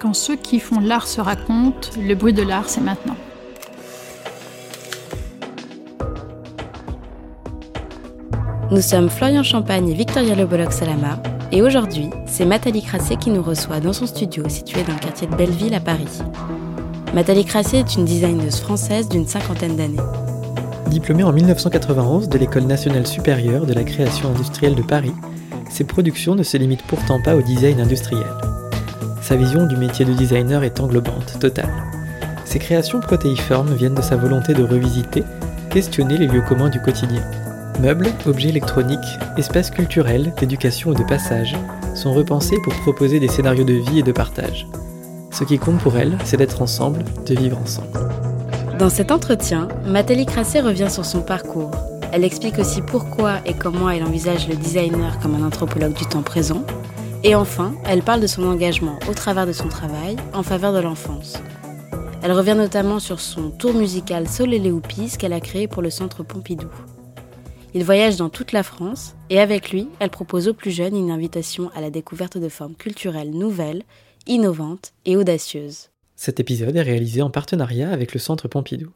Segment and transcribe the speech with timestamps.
[0.00, 3.16] Quand ceux qui font l'art se racontent, le bruit de l'art, c'est maintenant.
[8.70, 11.20] Nous sommes Florian Champagne et Victoria Leboloc-Salama,
[11.50, 15.26] et aujourd'hui, c'est Nathalie Crassé qui nous reçoit dans son studio situé dans le quartier
[15.26, 16.22] de Belleville à Paris.
[17.12, 19.96] Nathalie Crassé est une designeuse française d'une cinquantaine d'années.
[20.90, 25.14] Diplômée en 1991 de l'École nationale supérieure de la création industrielle de Paris,
[25.70, 28.28] ses productions ne se limitent pourtant pas au design industriel.
[29.28, 31.70] Sa vision du métier de designer est englobante, totale.
[32.46, 35.22] Ses créations protéiformes viennent de sa volonté de revisiter,
[35.68, 37.20] questionner les lieux communs du quotidien.
[37.78, 41.54] Meubles, objets électroniques, espaces culturels, d'éducation ou de passage
[41.94, 44.66] sont repensés pour proposer des scénarios de vie et de partage.
[45.30, 48.08] Ce qui compte pour elle, c'est d'être ensemble, de vivre ensemble.
[48.78, 51.72] Dans cet entretien, Mathalie Crassé revient sur son parcours.
[52.12, 56.22] Elle explique aussi pourquoi et comment elle envisage le designer comme un anthropologue du temps
[56.22, 56.64] présent.
[57.24, 60.78] Et enfin, elle parle de son engagement au travers de son travail en faveur de
[60.78, 61.36] l'enfance.
[62.22, 65.90] Elle revient notamment sur son tour musical Sol et Léoupis qu'elle a créé pour le
[65.90, 66.68] Centre Pompidou.
[67.74, 71.10] Il voyage dans toute la France et avec lui, elle propose aux plus jeunes une
[71.10, 73.82] invitation à la découverte de formes culturelles nouvelles,
[74.26, 75.90] innovantes et audacieuses.
[76.14, 78.90] Cet épisode est réalisé en partenariat avec le Centre Pompidou.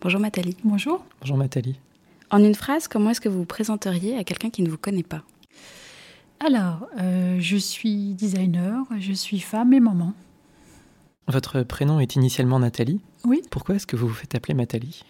[0.00, 0.56] Bonjour Nathalie.
[0.64, 1.04] Bonjour.
[1.20, 1.78] Bonjour Nathalie.
[2.30, 5.02] En une phrase, comment est-ce que vous vous présenteriez à quelqu'un qui ne vous connaît
[5.02, 5.22] pas?
[6.38, 10.14] Alors, euh, je suis designer, je suis femme et maman.
[11.26, 13.42] Votre prénom est initialement Nathalie Oui.
[13.50, 15.02] Pourquoi est-ce que vous vous faites appeler Nathalie?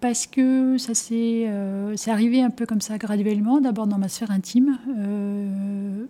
[0.00, 4.08] Parce que ça s'est euh, c'est arrivé un peu comme ça graduellement, d'abord dans ma
[4.08, 4.78] sphère intime.
[4.96, 6.06] Euh,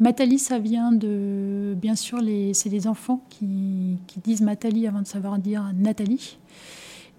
[0.00, 5.00] Nathalie, ça vient de, bien sûr, les, c'est les enfants qui, qui disent Nathalie avant
[5.00, 6.36] de savoir dire Nathalie.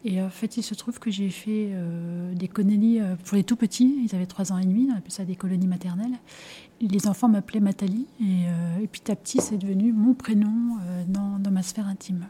[0.07, 3.43] Et en fait, il se trouve que j'ai fait euh, des colonies euh, pour les
[3.43, 3.97] tout petits.
[4.05, 6.19] Ils avaient 3 ans et demi, on appelait ça des colonies maternelles.
[6.79, 8.05] Les enfants m'appelaient Nathalie.
[8.21, 12.27] Et, euh, et, petit à petit, c'est devenu mon prénom dans, dans, ma sphère intime.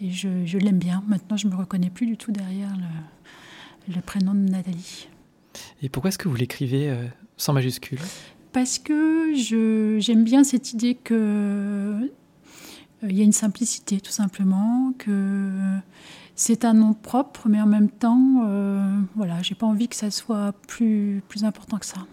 [0.00, 1.02] Et je, je, l'aime bien.
[1.08, 5.08] Maintenant, je ne me reconnais plus du tout derrière le, le prénom de Nathalie.
[5.82, 6.96] Et pourquoi est-ce que vous l'écrivez
[7.36, 7.98] sans majuscule?
[8.52, 12.12] Parce que je, j'aime bien cette idée que
[13.02, 15.50] il y a une simplicité, tout simplement, que
[16.34, 20.10] c'est un nom propre, mais en même temps, euh, voilà, j'ai pas envie que ça
[20.10, 22.06] soit plus, plus important que ça.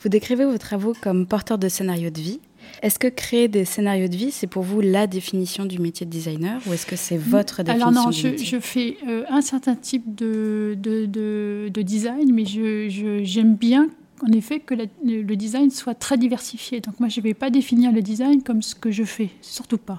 [0.00, 2.40] Vous décrivez vos travaux comme porteurs de scénarios de vie.
[2.82, 6.10] Est-ce que créer des scénarios de vie, c'est pour vous la définition du métier de
[6.10, 8.46] designer ou est-ce que c'est votre définition Alors non, du je, métier?
[8.46, 13.88] je fais euh, un certain type de, de, de, de design, mais j'aime je, bien
[14.22, 16.80] en effet que le design soit très diversifié.
[16.80, 19.78] Donc moi, je ne vais pas définir le design comme ce que je fais, surtout
[19.78, 19.98] pas.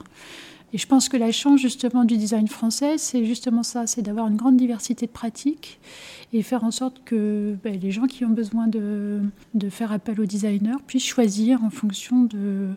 [0.73, 4.27] Et je pense que la chance justement du design français, c'est justement ça, c'est d'avoir
[4.27, 5.79] une grande diversité de pratiques
[6.31, 9.21] et faire en sorte que ben, les gens qui ont besoin de,
[9.69, 12.73] faire appel aux designers puissent choisir en fonction euh,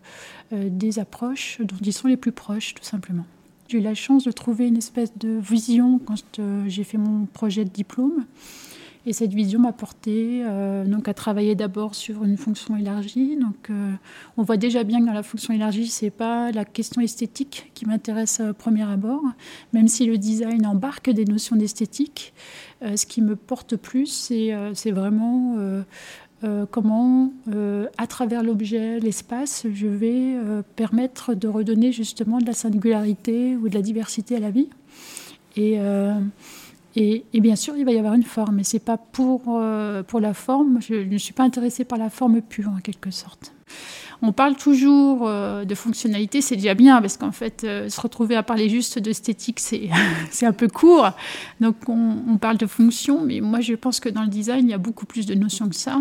[0.51, 3.27] des approches dont ils sont les plus proches, tout simplement.
[3.69, 7.27] J'ai eu la chance de trouver une espèce de vision quand euh, j'ai fait mon
[7.27, 8.25] projet de diplôme.
[9.07, 13.37] Et cette vision m'a porté euh, donc à travailler d'abord sur une fonction élargie.
[13.37, 13.93] Donc, euh,
[14.39, 17.85] on voit déjà bien que dans la fonction élargie, c'est pas la question esthétique qui
[17.85, 19.23] m'intéresse au premier abord,
[19.75, 22.33] même si le design embarque des notions d'esthétique.
[22.83, 25.57] Euh, ce qui me porte plus, c'est vraiment
[26.71, 27.33] comment,
[27.97, 30.37] à travers l'objet, l'espace, je vais
[30.77, 34.69] permettre de redonner justement de la singularité ou de la diversité à la vie.
[35.57, 35.79] Et
[36.97, 40.03] et, et, bien sûr, il va y avoir une forme, mais c'est pas pour, euh,
[40.03, 40.81] pour la forme.
[40.81, 43.53] Je ne suis pas intéressée par la forme pure, en quelque sorte.
[44.27, 48.37] On parle toujours euh, de fonctionnalité, c'est déjà bien, parce qu'en fait, euh, se retrouver
[48.37, 49.91] à parler juste d'esthétique, c'est
[50.47, 51.11] un peu court.
[51.61, 54.75] Donc, on, parle de fonction, mais moi, je pense que dans le design, il y
[54.75, 55.99] a beaucoup plus de notions que ça.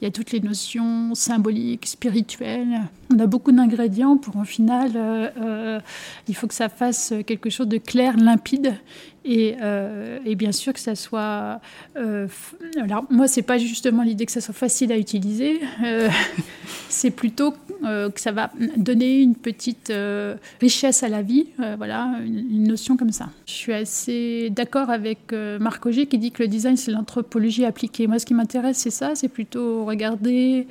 [0.00, 2.82] Il y a toutes les notions symboliques, spirituelles.
[3.14, 5.80] On a beaucoup d'ingrédients pour, en final, euh,
[6.28, 8.74] il faut que ça fasse quelque chose de clair, limpide.
[9.24, 9.56] Et,
[10.34, 11.60] bien sûr que ça soit.
[11.94, 15.60] Alors, moi, c'est pas justement l'idée que ça soit facile à utiliser,
[17.12, 17.54] plutôt
[17.84, 22.96] euh, que ça va donner une petite euh, richesse à la vie, voilà, une, notion
[22.96, 23.28] comme ça.
[23.46, 28.06] Je suis assez d'accord avec Marc Auger qui dit que le design, c'est l'anthropologie appliquée.
[28.06, 30.66] Moi, ce qui m'intéresse, c'est ça, c'est plutôt regarder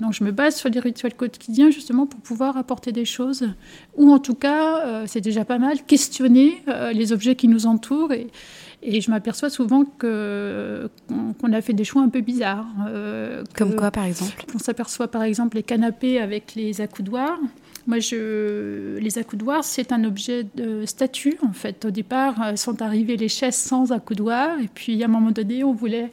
[0.00, 3.48] donc je me base sur les rituels quotidiens justement pour pouvoir apporter des choses,
[3.96, 7.66] ou en tout cas, euh, c'est déjà pas mal, questionner euh, les objets qui nous
[7.66, 8.12] entourent.
[8.82, 10.90] Et je m'aperçois souvent que,
[11.40, 12.66] qu'on, a fait des choix un peu bizarres.
[12.88, 14.44] Euh, Comme quoi par exemple?
[14.54, 17.38] On s'aperçoit par exemple les canapés avec les accoudoirs.
[17.86, 21.84] Moi, je, les accoudoirs, c'est un objet de statut en fait.
[21.84, 25.72] Au départ, sont arrivées les chaises sans accoudoirs, et puis à un moment donné, on
[25.72, 26.12] voulait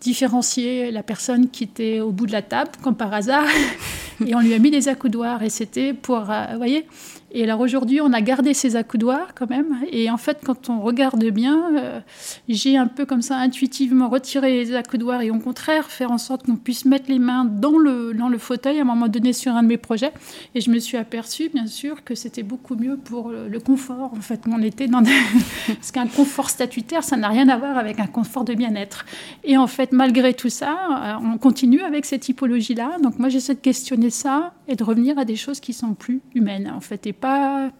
[0.00, 3.46] différencier la personne qui était au bout de la table, comme par hasard,
[4.26, 5.42] et on lui a mis des accoudoirs.
[5.42, 6.86] Et c'était pour, euh, vous voyez,
[7.36, 9.80] et alors aujourd'hui, on a gardé ces accoudoirs quand même.
[9.90, 12.00] Et en fait, quand on regarde bien, euh,
[12.48, 16.46] j'ai un peu comme ça intuitivement retiré les accoudoirs et au contraire faire en sorte
[16.46, 19.52] qu'on puisse mettre les mains dans le, dans le fauteuil à un moment donné sur
[19.56, 20.12] un de mes projets.
[20.54, 24.12] Et je me suis aperçue, bien sûr, que c'était beaucoup mieux pour le, confort.
[24.16, 25.02] En fait, on était dans
[25.66, 29.06] parce qu'un confort statutaire, ça n'a rien à voir avec un confort de bien-être.
[29.42, 32.98] Et en fait, malgré tout ça, euh, on continue avec cette typologie-là.
[33.02, 36.20] Donc moi, j'essaie de questionner ça et de revenir à des choses qui sont plus
[36.34, 37.70] humaines, en fait, et pas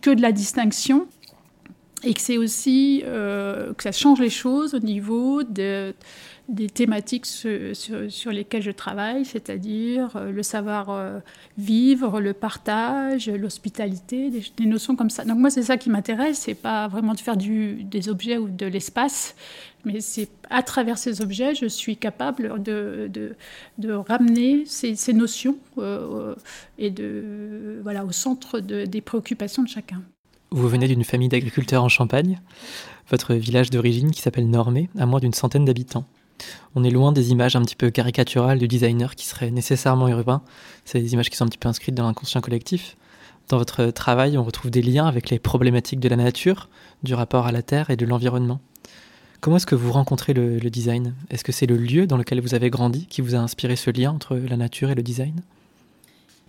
[0.00, 1.06] que de la distinction,
[2.04, 5.94] et que c'est aussi euh, que ça change les choses au niveau de,
[6.48, 11.20] des thématiques sur, lesquelles je travaille, c'est-à-dire euh, le savoir euh,
[11.56, 15.24] vivre, le partage, l'hospitalité, des, notions comme ça.
[15.24, 18.48] Donc moi, c'est ça qui m'intéresse, c'est pas vraiment de faire du, des objets ou
[18.48, 19.34] de l'espace,
[19.84, 23.34] mais c'est à travers ces objets, je suis capable de,
[24.08, 26.34] ramener ces, notions euh,
[26.78, 30.02] et de, voilà, au centre des préoccupations de chacun.
[30.50, 32.38] Vous venez d'une famille d'agriculteurs en Champagne.
[33.08, 36.04] Votre village d'origine, qui s'appelle Normé, a moins d'une centaine d'habitants.
[36.74, 40.42] On est loin des images un petit peu caricaturales du designer qui serait nécessairement urbain.
[40.84, 42.96] C'est des images qui sont un petit peu inscrites dans l'inconscient collectif.
[43.48, 46.68] Dans votre travail, on retrouve des liens avec les problématiques de la nature,
[47.02, 48.60] du rapport à la terre et de l'environnement.
[49.40, 51.14] Comment est-ce que vous rencontrez le, design?
[51.28, 53.90] Est-ce que c'est le lieu dans lequel vous avez grandi qui vous a inspiré ce
[53.90, 55.42] lien entre la nature et le design?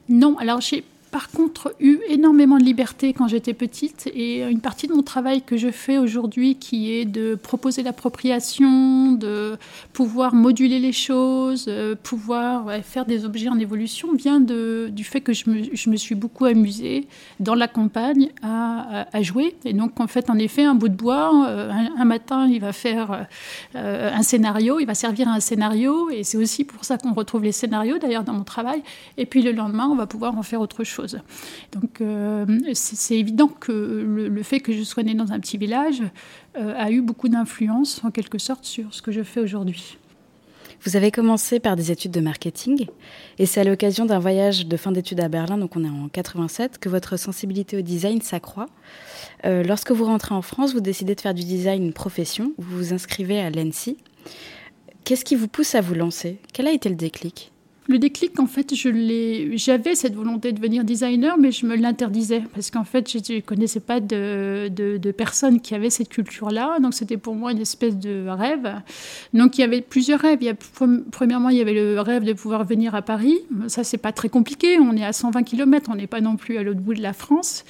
[0.10, 4.88] Non, alors j'ai par contre eu énormément de liberté quand j'étais petite et une partie
[4.88, 9.58] de mon travail que je fais aujourd'hui qui est de proposer l'appropriation, de
[9.94, 15.22] pouvoir moduler les choses, euh, pouvoir faire des objets en évolution vient de, du fait
[15.22, 17.08] que je me, suis beaucoup amusée
[17.40, 19.56] dans la campagne à, à, jouer.
[19.66, 22.74] Et donc en fait en effet un bout de bois, euh, un, matin il va
[22.74, 23.28] faire
[23.76, 27.14] euh, un scénario, il va servir à un scénario et c'est aussi pour ça qu'on
[27.14, 28.82] retrouve les scénarios d'ailleurs dans mon travail.
[29.18, 31.03] Et puis le lendemain on va pouvoir en faire autre chose.
[31.72, 36.02] Donc euh, c'est évident que le, fait que je sois née dans un petit village
[36.58, 39.98] euh, a eu beaucoup d'influence en quelque sorte sur ce que je fais aujourd'hui.
[40.86, 42.88] Vous avez commencé par des études de marketing
[43.40, 46.10] et c'est à l'occasion d'un voyage de fin d'études à Berlin, donc on est en
[46.10, 48.66] 87, que votre sensibilité au design s'accroît.
[49.46, 52.78] Euh, lorsque vous rentrez en France, vous décidez de faire du design une profession, vous
[52.78, 53.98] vous inscrivez à l'ENSI.
[55.06, 56.40] Qu'est-ce qui vous pousse à vous lancer?
[56.52, 57.53] Quel a été le déclic?
[57.88, 62.72] Le déclic, en fait, j'avais cette volonté de devenir designer, mais je me l'interdisais parce
[62.72, 66.80] qu'en fait, je ne connaissais pas de, de, personnes qui avaient cette culture-là.
[66.80, 68.74] Donc, c'était pour moi une espèce de rêve.
[69.34, 70.38] Donc, il y avait plusieurs rêves.
[70.42, 70.56] Il y a,
[71.12, 73.38] premièrement, il y avait le rêve de pouvoir venir à Paris.
[73.68, 74.80] Ça, c'est pas très compliqué.
[74.80, 77.14] On est à 120 km, on n'est pas non plus à l'autre bout de la
[77.14, 77.66] France.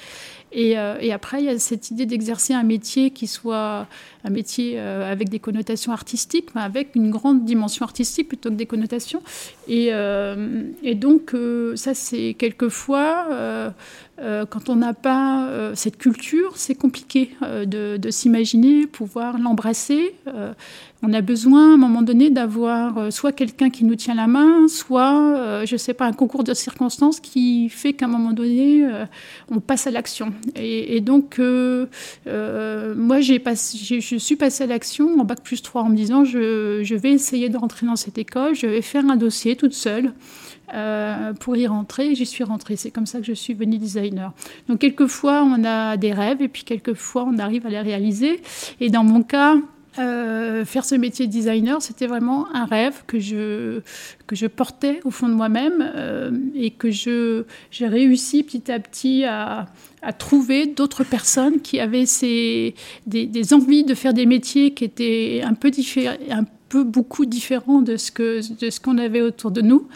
[0.56, 3.86] Euh, et, après, il y a cette idée d'exercer un métier qui soit
[4.24, 8.54] un métier euh, avec des connotations artistiques, mais avec une grande dimension artistique plutôt que
[8.54, 9.22] des connotations.
[9.68, 11.34] Et, euh, et donc,
[11.74, 13.72] ça, c'est quelquefois
[14.20, 20.14] euh, quand on n'a pas euh, cette culture, c'est compliqué euh, de, s'imaginer pouvoir l'embrasser.
[21.02, 24.68] on a besoin, à un moment donné, d'avoir soit quelqu'un qui nous tient la main,
[24.68, 28.86] soit, je ne sais pas, un concours de circonstances qui fait qu'à un moment donné,
[29.50, 30.32] on passe à l'action.
[30.54, 36.24] Et, donc, moi, je suis passée à l'action en bac plus 3 en me disant,
[36.24, 40.12] je vais essayer de rentrer dans cette école, je vais faire un dossier toute seule.
[40.72, 42.14] Euh, pour y rentrer.
[42.14, 42.76] J'y suis rentrée.
[42.76, 44.32] C'est comme ça que je suis devenue designer.
[44.68, 48.40] Donc quelquefois on a des rêves et puis quelquefois on arrive à les réaliser.
[48.80, 49.56] Et dans mon cas,
[49.98, 53.80] euh, faire ce métier de designer, c'était vraiment un rêve que je,
[54.26, 59.24] que je portais au fond de moi-même euh, et que j'ai réussi petit à petit
[59.24, 59.66] à,
[60.18, 62.74] trouver d'autres personnes qui avaient ces,
[63.06, 65.70] des, envies de faire des métiers qui étaient un peu
[66.82, 69.86] beaucoup différent de ce que de ce qu'on avait autour de nous.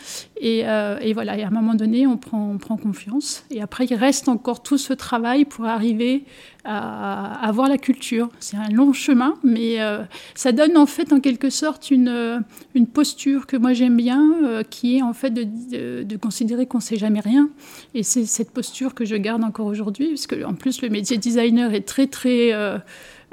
[0.41, 3.45] Et, euh, et, voilà, et à un moment donné, on prend, on prend confiance.
[3.51, 6.25] Et après, il reste encore tout ce travail pour arriver
[6.65, 8.29] à, avoir la culture.
[8.39, 10.03] C'est un long chemin, mais euh,
[10.35, 12.45] ça donne en fait, en quelque sorte, une,
[12.75, 16.79] une posture que moi j'aime bien, euh, qui est en fait de, de, considérer qu'on
[16.79, 17.49] ne sait jamais rien.
[17.95, 21.17] Et c'est cette posture que je garde encore aujourd'hui, parce que en plus, le métier
[21.17, 22.79] designer est très, très euh,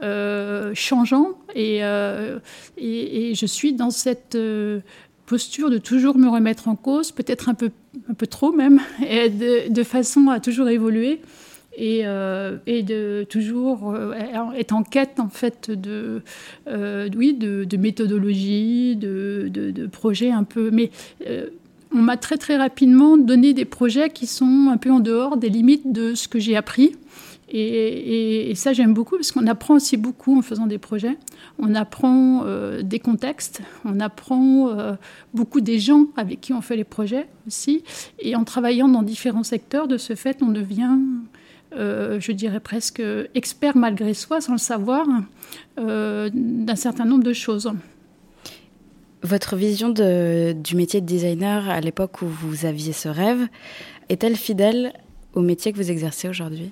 [0.01, 2.39] changeant euh,
[2.77, 4.79] et, je suis dans cette euh,
[5.25, 7.71] posture de toujours me remettre en cause, peut-être un peu,
[8.09, 11.21] un peu trop même, et de, façon à toujours évoluer
[11.77, 13.95] et, de toujours
[14.55, 16.21] être en quête en fait de,
[16.67, 20.71] oui, de, méthodologie, de, de, projets un peu.
[20.71, 20.91] Mais
[21.91, 25.49] on m'a très très rapidement donné des projets qui sont un peu en dehors des
[25.49, 26.95] limites de ce que j'ai appris.
[27.57, 31.17] Et, ça, j'aime beaucoup parce qu'on apprend aussi beaucoup en faisant des projets.
[31.57, 34.95] On apprend euh, des contextes, on apprend euh,
[35.33, 37.85] beaucoup des gens avec qui on fait les projets aussi.
[38.19, 40.97] Et en travaillant dans différents secteurs, de ce fait, on devient,
[41.77, 43.01] euh, je dirais presque
[43.35, 45.07] expert malgré soi, sans le savoir,
[45.77, 47.71] d'un certain nombre de choses.
[49.23, 53.47] Votre vision du métier de designer à l'époque où vous aviez ce rêve
[54.09, 54.91] est-elle fidèle
[55.33, 56.71] au métier que vous exercez aujourd'hui?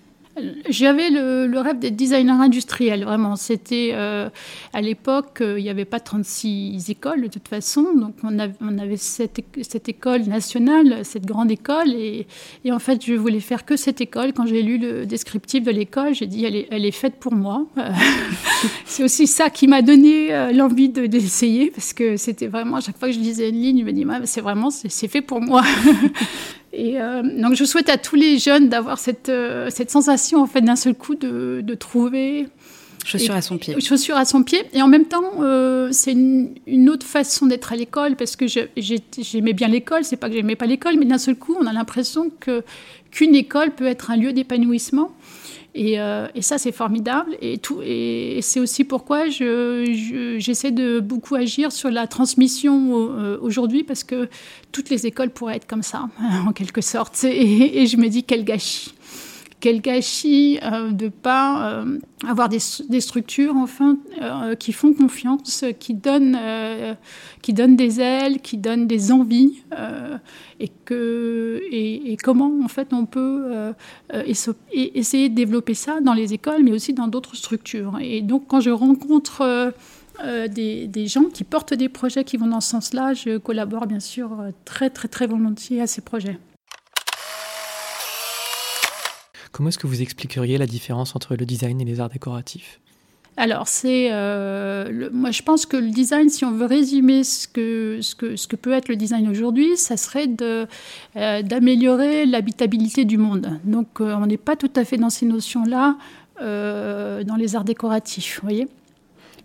[0.68, 3.36] J'avais le, rêve d'être designer industriel, vraiment.
[3.36, 4.30] C'était euh,
[4.74, 8.98] à l'époque, euh, il n'y avait pas 36 écoles de toute façon, donc on avait,
[8.98, 9.40] cette,
[9.88, 12.26] école nationale, cette grande école, et,
[12.72, 14.34] en fait, je voulais faire que cette école.
[14.34, 17.34] Quand j'ai lu le descriptif de l'école, j'ai dit elle est, elle est, faite pour
[17.34, 17.66] moi.
[18.86, 22.98] c'est aussi ça qui m'a donné euh, l'envie d'essayer, parce que c'était vraiment à chaque
[22.98, 25.64] fois que je lisais une ligne, je me dis c'est vraiment c'est fait pour moi.
[26.74, 30.48] Et euh, donc, je souhaite à tous les jeunes d'avoir cette, euh, cette sensation, en
[30.48, 32.48] fait, d'un seul coup de, de trouver.
[33.06, 33.80] Chaussure à son pied.
[33.80, 34.64] Chaussure à son pied.
[34.74, 38.48] Et en même temps, euh, c'est une, une, autre façon d'être à l'école, parce que
[38.48, 41.74] j'aimais bien l'école, c'est pas que j'aimais pas l'école, mais d'un seul coup, on a
[41.74, 42.64] l'impression que
[43.12, 45.12] qu'une école peut être un lieu d'épanouissement.
[45.76, 47.36] Euh, et, ça, c'est formidable.
[47.42, 53.84] Et, tout, et, c'est aussi pourquoi j'essaie de beaucoup agir sur la transmission euh, aujourd'hui,
[53.84, 54.30] parce que
[54.72, 56.10] toutes les écoles pourraient être comme ça,
[56.48, 57.24] en quelque sorte.
[57.24, 58.94] Et, je me dis, quel gâchis
[59.64, 65.94] quel gâchis euh, de pas euh, avoir des, structures enfin euh, qui font confiance, qui
[65.94, 66.38] donnent,
[67.42, 69.64] qui donnent des ailes, qui donnent des envies,
[70.60, 73.74] et que et, comment en fait on peut
[74.12, 77.98] essayer de développer ça dans les écoles, mais aussi dans d'autres structures.
[78.02, 79.74] Et donc quand je rencontre
[80.50, 84.02] des, des, gens qui portent des projets qui vont dans ce sens-là, je collabore bien
[84.02, 84.30] sûr
[84.66, 86.38] très très très volontiers à ces projets.
[89.54, 92.80] Comment est-ce que vous expliqueriez la différence entre le design et les arts décoratifs
[93.36, 97.98] alors, c'est, euh, moi, je pense que le design, si on veut résumer ce que,
[98.02, 100.68] ce que, ce que peut être le design aujourd'hui, ça serait euh,
[101.42, 103.60] d'améliorer l'habitabilité du monde.
[103.64, 105.98] Donc, euh, on n'est pas tout à fait dans ces notions-là
[106.40, 108.68] dans les arts décoratifs, vous voyez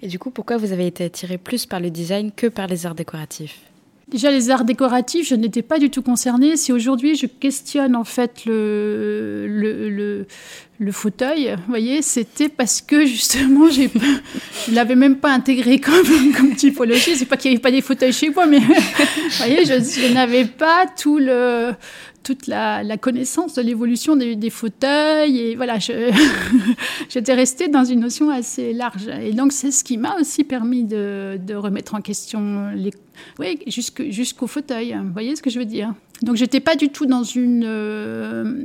[0.03, 2.87] Et du coup, pourquoi vous avez été attiré plus par le design que par les
[2.87, 3.61] arts décoratifs?
[4.11, 6.57] Déjà, les arts décoratifs, je n'étais pas du tout concernée.
[6.57, 9.47] Si aujourd'hui je questionne en fait le,
[10.79, 13.91] le, fauteuil, vous voyez, c'était parce que justement, j'ai
[14.65, 17.17] je ne l'avais même pas intégré comme, comme typologie.
[17.17, 18.75] C'est pas qu'il n'y avait pas des fauteuils chez moi, mais vous
[19.37, 21.73] voyez, je n'avais pas tout le,
[22.23, 25.39] toute la, connaissance de l'évolution des, fauteuils.
[25.39, 25.79] Et voilà,
[27.09, 29.09] j'étais restée dans une notion assez large.
[29.23, 32.91] Et donc, c'est ce qui m'a aussi permis de, remettre en question les,
[33.39, 34.95] oui, jusqu'au fauteuil.
[34.95, 35.95] Vous voyez ce que je veux dire?
[36.23, 38.65] Donc j'étais pas du tout euh,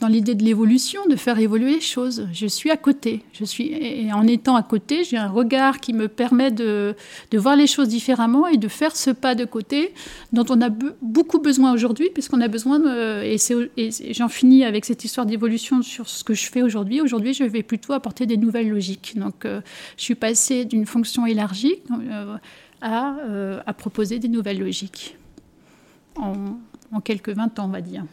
[0.00, 2.26] dans l'idée de l'évolution, de faire évoluer les choses.
[2.32, 3.22] Je suis à côté.
[3.32, 6.94] Je suis et en étant à côté, j'ai un regard qui me permet de,
[7.34, 9.92] voir les choses différemment et de faire ce pas de côté
[10.32, 10.70] dont on a
[11.02, 12.80] beaucoup besoin aujourd'hui, puisqu'on a besoin
[13.22, 13.36] et,
[14.12, 17.00] j'en finis avec cette histoire d'évolution sur ce que je fais aujourd'hui.
[17.00, 19.14] Aujourd'hui, je vais plutôt apporter des nouvelles logiques.
[19.16, 19.60] Donc euh,
[19.96, 22.36] je suis passée d'une fonction élargie euh,
[23.66, 25.16] à, proposer des nouvelles logiques.
[26.96, 28.04] En quelques 20 ans, on va dire.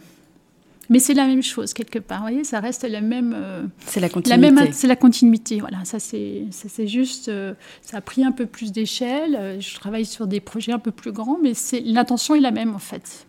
[0.89, 3.33] Mais c'est la même chose quelque part, vous voyez, ça reste la même.
[3.35, 4.71] Euh, c'est la continuité.
[4.73, 5.85] C'est la continuité, voilà.
[5.85, 9.35] Ça c'est, c'est juste, euh, ça a pris un peu plus d'échelle.
[9.35, 12.51] Euh, je travaille sur des projets un peu plus grands, mais c'est l'intention est la
[12.51, 13.25] même en fait.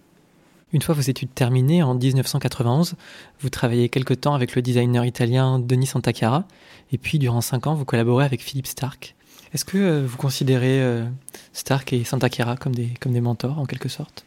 [0.73, 2.97] Une fois vos études terminées en 1991,
[3.39, 6.49] vous travaillez quelque temps avec le designer italien Denis Santacara,
[6.91, 9.15] et puis durant cinq ans, vous collaborez avec Philippe Stark.
[9.53, 11.05] Est-ce que vous considérez
[11.53, 14.27] Stark et Santacara comme des, comme des mentors en quelque sorte?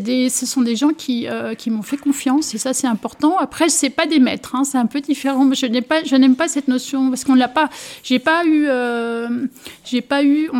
[0.00, 3.36] Des, ce sont des gens qui, euh, qui m'ont fait confiance et ça c'est important.
[3.38, 5.50] Après, c'est pas des maîtres, hein, c'est un peu différent.
[5.52, 7.68] Je n'aime pas, je n'aime pas cette notion parce qu'on l'a pas.
[8.02, 9.46] J'ai pas eu, euh,
[9.84, 10.50] j'ai pas eu,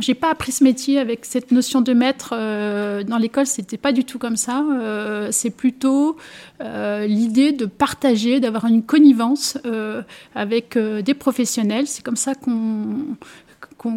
[0.00, 3.46] j'ai pas appris ce métier avec cette notion de maître euh, dans l'école.
[3.46, 4.64] C'était pas du tout comme ça.
[5.30, 6.16] c'est plutôt
[6.60, 9.58] l'idée de partager, d'avoir une connivence
[10.34, 11.86] avec des professionnels.
[11.86, 13.16] C'est comme ça qu'on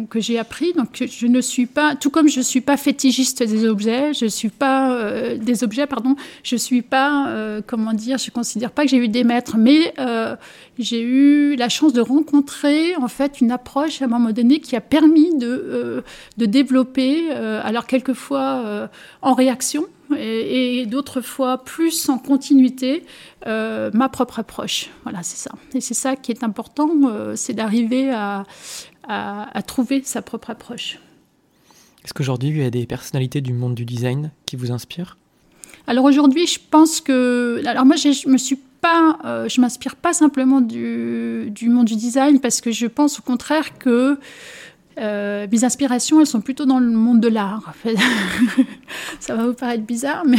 [0.08, 0.72] que j'ai appris.
[0.72, 4.26] Donc, je ne suis pas, tout comme je ne suis pas fétichiste des objets, je
[4.26, 8.84] suis pas euh, des objets, pardon, je suis pas, euh, comment dire, je considère pas
[8.84, 10.36] que j'ai eu des maîtres, mais euh,
[10.78, 14.74] j'ai eu la chance de rencontrer en fait une approche à un moment donné qui
[14.74, 16.02] a permis de,
[16.38, 18.88] de développer, alors quelquefois
[19.22, 19.86] en réaction,
[20.16, 23.04] et, d'autres fois plus en continuité
[23.46, 24.90] ma propre approche.
[25.04, 25.52] Voilà, c'est ça.
[25.74, 26.90] Et c'est ça qui est important,
[27.36, 28.44] c'est d'arriver à,
[29.08, 30.98] à, trouver sa propre approche.
[32.04, 35.16] Est-ce qu'aujourd'hui, il y a des personnalités du monde du design qui vous inspirent?
[35.86, 37.62] Alors aujourd'hui, je pense que...
[37.66, 41.96] Alors moi, je me suis pas, euh, je m'inspire pas simplement du, du, monde du
[41.96, 44.18] design parce que je pense au contraire que
[44.98, 47.74] euh, mes inspirations, elles sont plutôt dans le monde de l'art.
[49.20, 50.38] ça va vous paraître bizarre, mais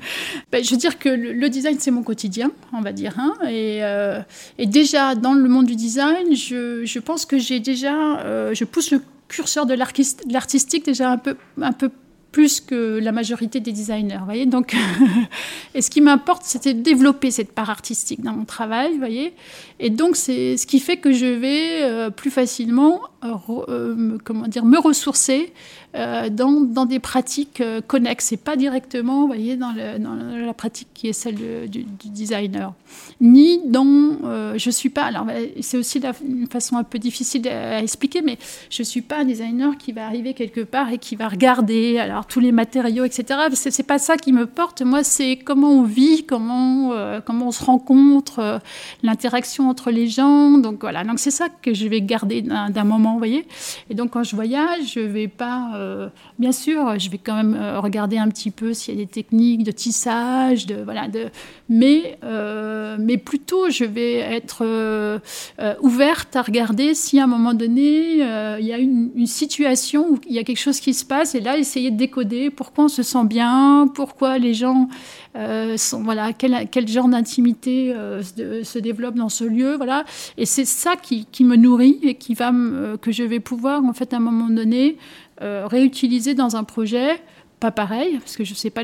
[0.52, 3.14] ben, je veux dire que le, design, c'est mon quotidien, on va dire.
[3.18, 4.20] Hein, et, euh,
[4.58, 8.64] et, déjà, dans le monde du design, je, je pense que j'ai déjà, euh, je
[8.64, 11.90] pousse le curseur de l'artistique déjà un peu, un peu
[12.32, 14.46] plus que la majorité des designers, voyez.
[14.46, 14.76] Donc,
[15.74, 19.34] et ce qui m'importe, c'était de développer cette part artistique dans mon travail, voyez.
[19.80, 23.34] Et donc, c'est ce qui fait que je vais euh, plus facilement, euh,
[23.68, 25.52] euh, comment dire, me ressourcer
[25.94, 31.68] dans, dans, des pratiques connexes et pas directement, voyez, dans, la pratique qui est celle
[31.68, 32.72] du, designer.
[33.20, 35.04] Ni dans, je suis pas.
[35.04, 35.26] Alors,
[35.60, 38.38] c'est aussi une façon un peu difficile à, expliquer, mais
[38.70, 41.98] je suis pas un designer qui va arriver quelque part et qui va regarder.
[41.98, 43.40] Alors tous les matériaux, etc.
[43.52, 44.82] C'est, c'est pas ça qui me porte.
[44.82, 48.58] Moi, c'est comment on vit, comment, euh, comment on se rencontre, euh,
[49.02, 50.58] l'interaction entre les gens.
[50.58, 53.46] Donc voilà, donc c'est ça que je vais garder d'un, moment, vous voyez.
[53.90, 56.08] Et donc quand je voyage, je vais pas, euh,
[56.38, 59.64] bien sûr, je vais quand même regarder un petit peu s'il y a des techniques
[59.64, 61.26] de tissage, de voilà, de,
[61.68, 62.18] mais
[62.98, 65.20] mais plutôt je vais être
[65.80, 68.16] ouverte à regarder si à un moment donné
[68.58, 71.40] il y a une, situation où il y a quelque chose qui se passe et
[71.40, 74.88] là essayer de décoder pourquoi on se sent bien, pourquoi les gens
[75.36, 80.04] euh, sont, voilà, quel, quel genre d'intimité euh, se, développe dans ce lieu, voilà.
[80.36, 83.84] Et c'est ça qui, qui, me nourrit et qui va euh, que je vais pouvoir,
[83.84, 84.96] en fait, à un moment donné,
[85.40, 87.20] réutiliser dans un projet
[87.60, 88.82] pas pareil, parce que je sais pas,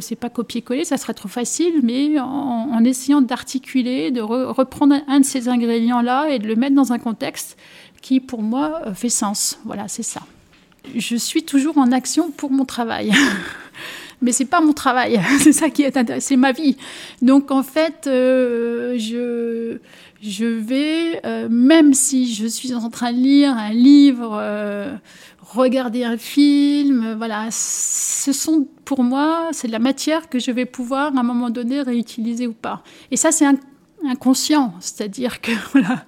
[0.00, 5.24] c'est pas copier-coller, ça serait trop facile, mais en, essayant d'articuler, de reprendre un de
[5.24, 7.56] ces ingrédients-là et de le mettre dans un contexte
[8.02, 9.58] qui, pour moi, fait sens.
[9.64, 10.20] Voilà, c'est ça
[10.94, 13.12] je suis toujours en action pour mon travail.
[14.22, 16.76] Mais c'est pas mon travail, c'est ça qui est intéressant, c'est ma vie.
[17.22, 19.78] Donc en fait, euh, je,
[20.22, 24.96] je vais, euh, même si je suis en train de lire un livre, euh,
[25.42, 30.66] regarder un film, voilà, ce sont pour moi, c'est de la matière que je vais
[30.66, 32.82] pouvoir à un moment donné réutiliser ou pas.
[33.10, 33.46] Et ça, c'est
[34.04, 36.04] inconscient, c'est-à-dire que voilà.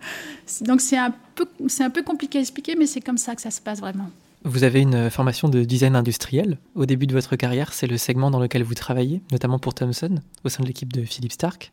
[0.62, 3.42] Donc c'est un peu, c'est un peu compliqué à expliquer, mais c'est comme ça que
[3.42, 4.10] ça se passe vraiment.
[4.44, 6.58] Vous avez une formation de design industriel.
[6.74, 10.20] Au début de votre carrière, c'est le segment dans lequel vous travaillez, notamment pour Thomson,
[10.44, 11.72] au sein de l'équipe de Philippe Stark.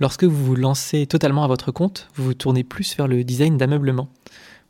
[0.00, 3.56] Lorsque vous vous lancez totalement à votre compte, vous vous tournez plus vers le design
[3.56, 4.08] d'ameublement.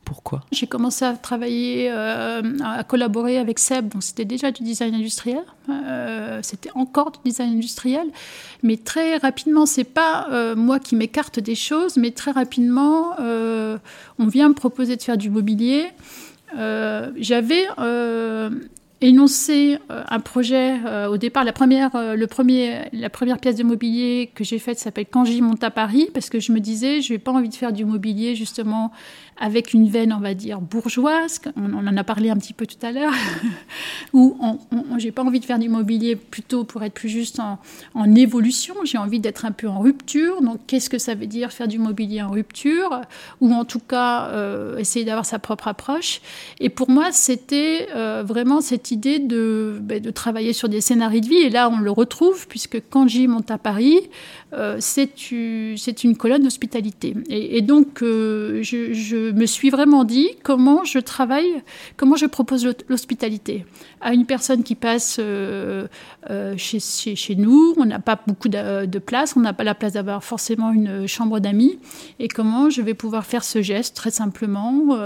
[0.05, 0.43] Pourquoi?
[0.53, 3.89] J'ai commencé à travailler, euh, à collaborer avec Seb.
[3.89, 5.43] Donc c'était déjà du design industriel.
[5.71, 8.07] Euh, c'était encore du design industriel,
[8.63, 14.27] mais très rapidement, c'est pas euh, moi qui m'écarte des choses, mais très rapidement, on
[14.27, 15.87] vient me proposer de faire du mobilier.
[16.57, 17.67] Euh, j'avais
[19.05, 20.75] euh, énoncé euh, un projet
[21.09, 21.45] au départ.
[21.45, 25.43] La première, le premier, la première pièce de mobilier que j'ai faite s'appelle Quand j'y
[25.43, 27.85] monte à Paris, parce que je me disais, je n'ai pas envie de faire du
[27.85, 28.93] mobilier justement
[29.37, 32.79] avec une veine, on va dire, bourgeoise, on, en a parlé un petit peu tout
[32.83, 33.13] à l'heure,
[34.13, 34.37] où
[34.99, 37.59] j'ai pas envie de faire du mobilier plutôt pour être plus juste en,
[38.15, 40.41] évolution, j'ai envie d'être un peu en rupture.
[40.41, 43.01] Donc, qu'est-ce que ça veut dire faire du mobilier en rupture?
[43.41, 46.21] Ou en tout cas, euh, essayer d'avoir sa propre approche.
[46.61, 51.27] Et pour moi, c'était euh, vraiment cette de, ben, de travailler sur des scénarios de
[51.27, 51.37] vie.
[51.37, 54.01] Et là, on le retrouve, puisque quand j'y monte à Paris,
[54.55, 57.15] euh, c'est une colonne d'hospitalité.
[57.29, 61.63] Et, donc, euh, je, me suis vraiment dit comment je travaille,
[61.97, 63.67] comment je propose l'hospitalité
[64.01, 65.87] à une personne qui passe euh,
[66.57, 67.75] chez, chez, nous.
[67.79, 71.41] On n'a pas beaucoup de, place, on n'a pas la place d'avoir forcément une chambre
[71.41, 71.79] d'amis.
[72.19, 74.97] Et comment je vais pouvoir faire ce geste très simplement,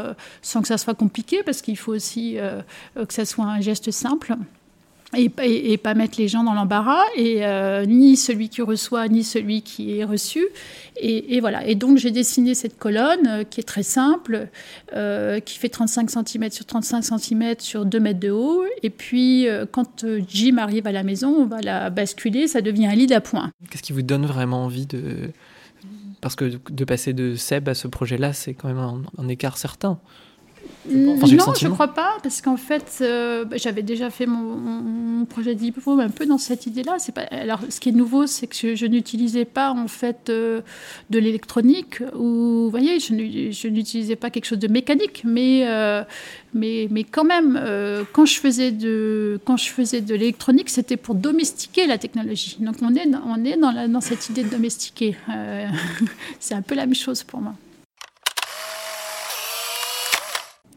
[0.43, 2.37] sans que ça soit compliqué, parce qu'il faut aussi
[2.97, 4.37] que ça soit un geste simple
[5.17, 9.63] et, pas mettre les gens dans l'embarras, et euh, ni celui qui reçoit, ni celui
[9.63, 10.47] qui est reçu.
[11.01, 11.67] Et, voilà.
[11.67, 14.49] Et donc, j'ai dessiné cette colonne euh, qui est très simple,
[14.95, 18.65] euh, qui fait 35 cm sur 35 cm sur 2 mètres de haut.
[18.83, 22.95] Et puis, quand Jim arrive à la maison, on va la basculer, ça devient un
[22.95, 23.51] lit d'appoint.
[23.71, 25.31] Qu'est-ce qui vous donne vraiment envie de.
[26.21, 30.01] Parce que de passer de Seb à ce projet-là, c'est quand même un écart certain
[30.91, 31.17] non,
[31.55, 35.61] je ne crois pas, parce qu'en fait, euh, bah, j'avais déjà fait mon, projet de
[35.61, 36.97] diplôme un peu dans cette idée-là.
[37.15, 37.23] Pas...
[37.23, 40.63] Alors, ce qui est nouveau, c'est que je, n'utilisais pas en fait euh,
[41.11, 46.03] de l'électronique, ou vous voyez, je n'utilisais pas quelque chose de mécanique, mais euh,
[46.55, 47.61] mais, mais quand même,
[48.13, 52.57] quand je faisais de quand je faisais de l'électronique, c'était pour domestiquer la technologie.
[52.61, 55.17] Donc, on est on est dans, la, dans cette idée de domestiquer.
[56.41, 57.55] c'est un peu la même chose pour moi.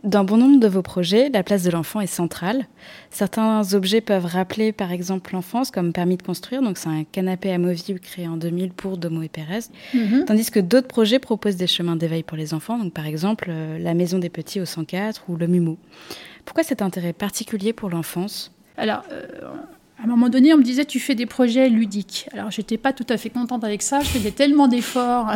[0.03, 2.65] Dans bon nombre de vos projets, la place de l'enfant est centrale.
[3.11, 7.51] Certains objets peuvent rappeler par exemple l'enfance, comme permis de construire, donc c'est un canapé
[7.51, 10.25] amovible créé en 2000 pour Domo et Pérez, mhm.
[10.25, 13.77] tandis que d'autres projets proposent des chemins d'éveil pour les enfants, donc par exemple euh,
[13.77, 15.77] la Maison des Petits au 104 ou le MUMO.
[16.45, 18.51] Pourquoi cet intérêt particulier pour l'enfance?
[18.77, 19.27] Alors, euh,
[20.01, 22.27] à un moment donné, on me disait tu fais des projets ludiques.
[22.33, 23.99] Alors, j'étais pas tout à fait contente avec ça.
[23.99, 25.31] Je faisais tellement d'efforts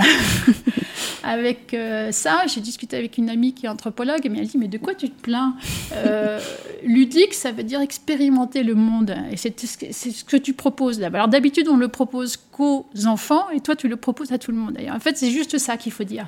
[1.24, 2.42] avec euh, ça.
[2.48, 4.96] J'ai discuté avec une amie qui est anthropologue et elle m'a dit Mais de quoi
[4.96, 5.56] tu te plains?
[5.94, 6.40] Euh,
[6.84, 9.16] Ludique, ça veut dire expérimenter le monde.
[9.32, 11.10] Et c'est ce que tu proposes là.
[11.14, 14.58] Alors d'habitude, on le propose qu'aux enfants et toi, tu le proposes à tout le
[14.58, 14.78] monde.
[14.80, 16.28] Et en fait, c'est juste ça qu'il faut dire.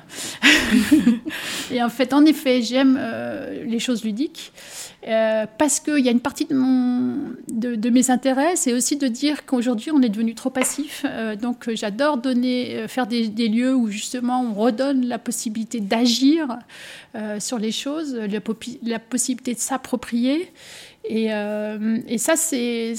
[1.72, 4.52] et en fait, en effet, j'aime euh, les choses ludiques.
[5.02, 10.02] Parce qu'il y a une partie de, mes intérêts, c'est aussi de dire qu'aujourd'hui on
[10.02, 11.04] est devenu trop passif.
[11.40, 16.58] donc j'adore donner, faire des, lieux où justement on redonne la possibilité d'agir
[17.14, 20.52] euh, sur les choses, la, possibilité de s'approprier.
[21.04, 22.92] Et, euh, et, ça, c'est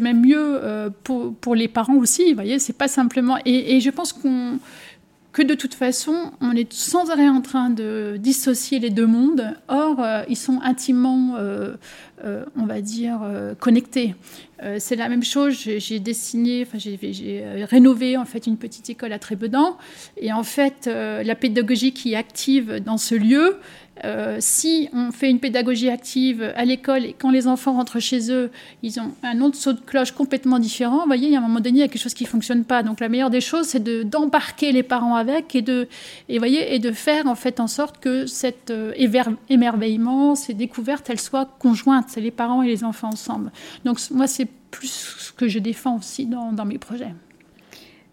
[0.00, 2.30] même mieux euh, pour, les parents aussi.
[2.30, 3.38] Vous voyez, c'est pas simplement.
[3.44, 4.58] Et je pense qu'on
[5.36, 9.54] que de toute façon, on est sans arrêt en train de dissocier les deux mondes.
[9.68, 11.34] Or, ils sont intimement,
[12.24, 13.20] on va dire,
[13.60, 14.14] connectés.
[14.62, 15.54] Euh, c'est la même chose.
[15.58, 16.98] J'ai dessiné, enfin j'ai
[17.42, 19.76] euh, rénové en fait une petite école à Trébedan,
[20.16, 23.58] et en fait euh, la pédagogie qui est active dans ce lieu,
[24.04, 28.30] euh, si on fait une pédagogie active à l'école et quand les enfants rentrent chez
[28.30, 28.50] eux,
[28.82, 31.42] ils ont un autre saut de cloche complètement différent, vous voyez, il y a un
[31.42, 32.82] moment donné, il y a quelque chose qui ne fonctionne pas.
[32.82, 35.88] Donc la meilleure des choses, c'est d'embarquer les parents avec et de,
[36.28, 38.92] et, voyez, et de faire en fait en sorte que cet euh,
[39.48, 43.50] émerveillement, ces découvertes, elles soient conjointes, c'est les parents et les enfants ensemble.
[43.84, 47.14] Donc moi, c'est plus ce que je défends aussi dans mes projets.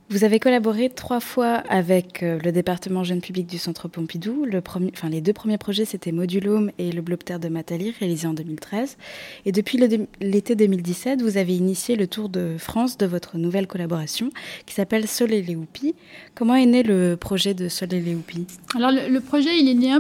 [0.10, 4.46] Vous avez collaboré trois fois avec euh, le département jeune public du Centre Pompidou.
[4.46, 8.98] Les deux premiers projets, c'était Modulome et le Blobter de Matali, réalisés en 2013.
[9.46, 9.80] Et depuis
[10.20, 14.30] l'été 2017, vous avez initié le tour de France de votre nouvelle collaboration
[14.66, 15.96] qui s'appelle Sol et les Houpies.
[16.36, 19.74] Comment est né le projet de Sol et les Houpies Alors, le, projet, il est
[19.74, 19.94] né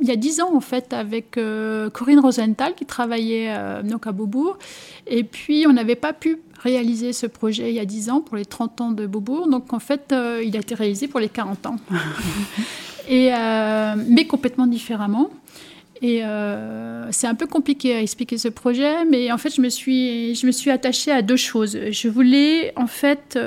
[0.00, 4.06] il y a dix ans en fait avec euh, Corinne Rosenthal qui travaillait euh, donc
[4.06, 4.58] à Beaubourg
[5.06, 8.36] et puis on n'avait pas pu réalisé ce projet il y a 10 ans pour
[8.36, 9.48] les 30 ans de Beaubourg.
[9.48, 11.76] Donc en fait, euh, il a été réalisé pour les 40 ans.
[13.08, 15.30] Et, euh, mais complètement différemment.
[16.02, 19.70] Et euh, c'est un peu compliqué à expliquer ce projet, mais en fait, je me
[19.70, 21.78] suis, je me suis attachée à deux choses.
[21.90, 23.38] Je voulais, en fait,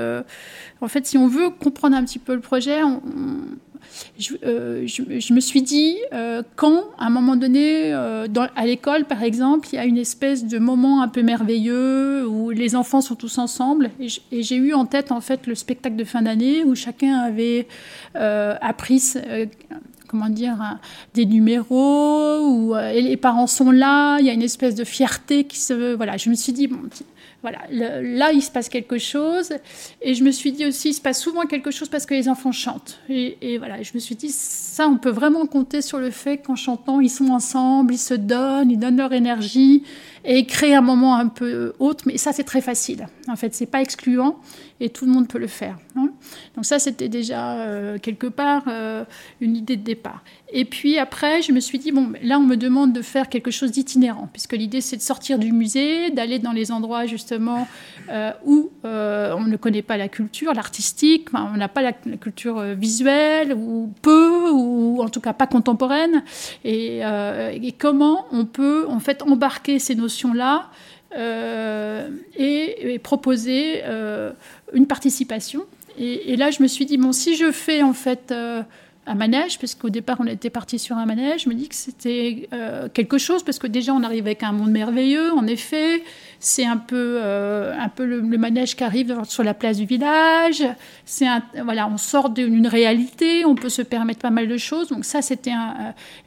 [0.82, 3.01] en fait, si on veut comprendre un petit peu le projet, on,
[4.43, 9.23] euh, je, me suis dit, euh, quand, à un moment donné, euh, à l'école, par
[9.23, 13.15] exemple, il y a une espèce de moment un peu merveilleux où les enfants sont
[13.15, 16.75] tous ensemble, et j'ai eu en tête, en fait, le spectacle de fin d'année où
[16.75, 17.67] chacun avait
[18.15, 19.13] appris
[20.08, 20.80] comment dire,
[21.13, 25.60] des numéros, où les parents sont là, il y a une espèce de fierté qui
[25.60, 25.93] se...
[25.93, 26.80] Voilà, je me suis dit, bon,
[27.41, 29.54] voilà, là, il se passe quelque chose.
[30.02, 32.28] Et je me suis dit aussi, il se passe souvent quelque chose parce que les
[32.28, 32.99] enfants chantent.
[33.10, 36.56] Et, voilà, je me suis dit, ça, on peut vraiment compter sur le fait qu'en
[36.56, 39.84] chantant, ils sont ensemble, ils se donnent, ils donnent leur énergie
[40.25, 42.03] et créent un moment un peu autre.
[42.08, 43.08] Mais ça, c'est très facile.
[43.27, 44.39] En fait, c'est pas excluant
[44.79, 45.77] et tout le monde peut le faire.
[45.95, 46.10] Hein.
[46.55, 49.03] Donc ça, c'était déjà euh, quelque part euh,
[49.41, 50.23] une idée de départ.
[50.51, 53.51] Et puis après, je me suis dit, bon, là, on me demande de faire quelque
[53.51, 57.67] chose d'itinérant, puisque l'idée, c'est de sortir du musée, d'aller dans les endroits justement
[58.10, 63.53] euh, où on ne connaît pas la culture, l'artistique, on n'a pas la, culture visuelle,
[63.53, 66.23] ou peu, ou en tout cas pas contemporaine,
[66.63, 70.69] et, et comment on peut en fait embarquer ces notions-là
[71.15, 74.31] euh, et, proposer euh,
[74.73, 75.65] une participation.
[75.97, 78.61] Et, là, je me suis dit, bon, si je fais en fait euh,
[79.05, 81.75] un manège, parce qu'au départ on était parti sur un manège, je me dis que
[81.75, 82.47] c'était
[82.93, 86.03] quelque chose, parce que déjà on arrive avec un monde merveilleux, en effet,
[86.39, 90.63] c'est un peu, euh, un peu le, manège qui arrive sur la place du village.
[91.06, 91.25] C'est
[91.63, 94.88] voilà, on sort d'une réalité, on peut se permettre pas mal de choses.
[94.88, 95.52] Donc ça, c'était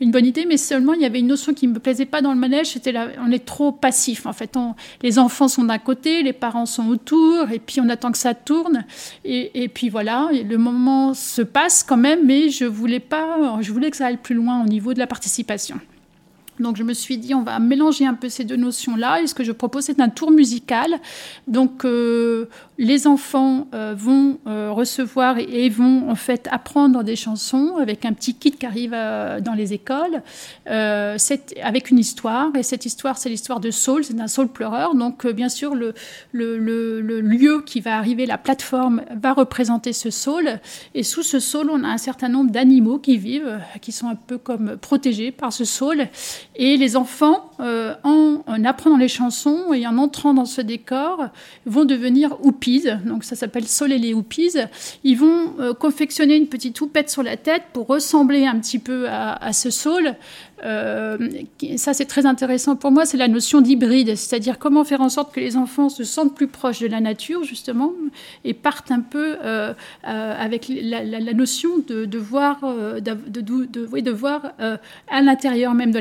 [0.00, 2.32] une bonne idée, mais seulement il y avait une notion qui me plaisait pas dans
[2.32, 2.94] le manège, c'était
[3.24, 4.26] on est trop passif.
[4.26, 4.56] En fait,
[5.02, 8.34] les enfants sont d'un côté, les parents sont autour, et puis on attend que ça
[8.34, 8.84] tourne.
[9.24, 13.72] Et, et puis voilà, le moment se passe quand même, mais je voulais pas, je
[13.72, 15.80] voulais que ça aille plus loin au niveau de la participation.
[16.60, 19.22] Donc je me suis dit, on va mélanger un peu ces deux notions-là.
[19.22, 20.90] Et ce que je propose, c'est un tour musical.
[21.46, 27.76] Donc euh, les enfants euh, vont euh, recevoir et, vont en fait apprendre des chansons
[27.80, 30.22] avec un petit kit qui arrive dans les écoles,
[30.66, 32.54] avec une histoire.
[32.56, 34.94] Et cette histoire, c'est l'histoire de Saul, c'est un Saul pleureur.
[34.94, 35.94] Donc bien sûr, le,
[36.32, 40.60] lieu qui va arriver, la plateforme, va représenter ce Saul.
[40.94, 44.16] Et sous ce Saul, on a un certain nombre d'animaux qui vivent, qui sont un
[44.16, 46.08] peu comme protégés par ce Saul.
[46.56, 51.28] Et les enfants, euh, en, apprenant les chansons et en entrant dans ce décor,
[51.66, 52.71] vont devenir houpies.
[53.04, 54.56] Donc ça s'appelle Sol et les houpies.
[55.04, 59.08] Ils vont euh, confectionner une petite houppette sur la tête pour ressembler un petit peu
[59.08, 60.14] à, à ce Saul.
[60.64, 61.18] Euh,
[61.76, 65.34] ça, c'est très intéressant pour moi, c'est la notion d'hybride, c'est-à-dire comment faire en sorte
[65.34, 67.92] que les enfants se sentent plus proches de la nature, justement,
[68.44, 69.72] et partent un peu euh,
[70.06, 72.60] euh, avec la, notion de, voir,
[73.00, 74.52] de, voir
[75.08, 75.98] à l'intérieur même de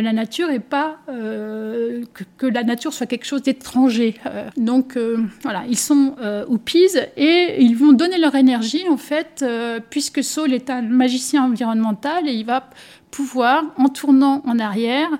[0.00, 4.14] la, nature et pas que, la nature soit quelque chose d'étranger.
[4.56, 4.98] donc,
[5.42, 6.14] voilà, ils sont
[6.48, 9.44] hoopies et ils vont donner leur énergie, en fait,
[9.90, 12.68] puisque Saul est un magicien environnemental et il va
[13.12, 15.10] pouvoir, en tournant en arrière,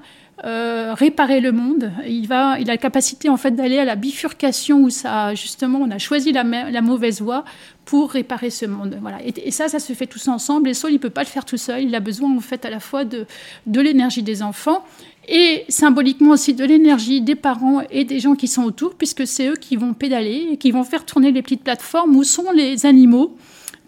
[0.44, 1.92] euh, réparer le monde.
[2.08, 5.78] Il, va, il a la capacité en fait d'aller à la bifurcation où ça, justement,
[5.78, 6.42] on a choisi la,
[6.80, 7.44] mauvaise voie
[7.84, 8.98] pour réparer ce monde.
[9.00, 9.18] Voilà.
[9.24, 10.68] Et, ça, ça se fait tous ensemble.
[10.68, 11.82] Et Saul, il peut pas le faire tout seul.
[11.82, 13.26] Il a besoin en fait à la fois de,
[13.66, 14.82] de l'énergie des enfants
[15.28, 19.48] et symboliquement aussi de l'énergie des parents et des gens qui sont autour, puisque c'est
[19.48, 22.84] eux qui vont pédaler et qui vont faire tourner les petites plateformes où sont les
[22.84, 23.36] animaux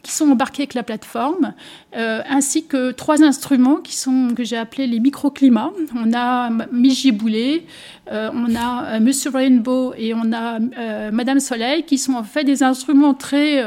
[0.05, 1.55] qui sont embarqués avec la plateforme,
[1.97, 5.73] euh, ainsi que trois instruments qui sont, que j'ai appelés les microclimats.
[5.97, 7.65] On a Miji Boulet,
[8.13, 10.61] euh, on a euh, Monsieur Rainbow et on a
[11.11, 13.65] Madame Soleil, qui sont en fait des instruments très,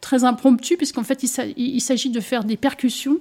[0.00, 1.24] très impromptus, puisqu'en fait
[1.56, 3.18] il s'agit de faire des percussions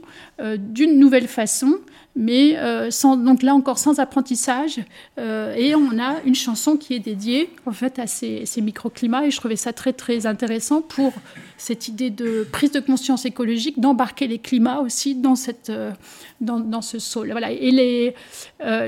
[0.60, 1.80] d'une nouvelle façon
[2.16, 4.82] mais euh, donc là encore sans apprentissage.
[5.18, 9.32] Euh, et on a une chanson qui est dédiée en fait à ces, microclimats et
[9.32, 11.14] je trouvais ça très très intéressant pour
[11.58, 15.92] cette idée de prise de conscience écologique, d'embarquer les climats aussi dans, cette, euh,
[16.42, 17.32] dans, ce sol.
[17.32, 17.52] Voilà.
[17.52, 18.14] Et les,